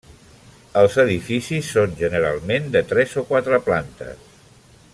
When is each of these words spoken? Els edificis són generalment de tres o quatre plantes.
Els 0.83 0.95
edificis 1.03 1.69
són 1.75 1.93
generalment 1.99 2.73
de 2.77 2.83
tres 2.95 3.15
o 3.23 3.25
quatre 3.33 3.61
plantes. 3.69 4.35